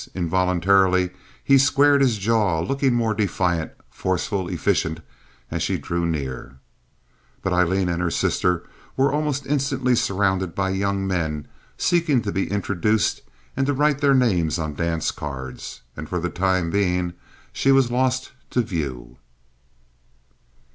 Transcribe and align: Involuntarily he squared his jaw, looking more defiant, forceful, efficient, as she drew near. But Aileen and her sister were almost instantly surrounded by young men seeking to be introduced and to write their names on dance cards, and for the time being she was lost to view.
Involuntarily 0.15 1.11
he 1.43 1.59
squared 1.59 2.01
his 2.01 2.17
jaw, 2.17 2.59
looking 2.61 2.95
more 2.95 3.13
defiant, 3.13 3.73
forceful, 3.91 4.47
efficient, 4.47 4.99
as 5.51 5.61
she 5.61 5.77
drew 5.77 6.07
near. 6.07 6.57
But 7.43 7.53
Aileen 7.53 7.87
and 7.87 8.01
her 8.01 8.09
sister 8.09 8.67
were 8.97 9.13
almost 9.13 9.45
instantly 9.45 9.95
surrounded 9.95 10.55
by 10.55 10.71
young 10.71 11.05
men 11.05 11.47
seeking 11.77 12.23
to 12.23 12.31
be 12.31 12.49
introduced 12.49 13.21
and 13.55 13.67
to 13.67 13.73
write 13.75 14.01
their 14.01 14.15
names 14.15 14.57
on 14.57 14.73
dance 14.73 15.11
cards, 15.11 15.83
and 15.95 16.09
for 16.09 16.19
the 16.19 16.29
time 16.31 16.71
being 16.71 17.13
she 17.53 17.71
was 17.71 17.91
lost 17.91 18.31
to 18.49 18.61
view. 18.63 19.17